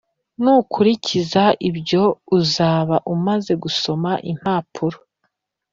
[0.41, 2.03] nukurikiza ibyo
[2.37, 4.97] uzaba umaze gusoma Impapuro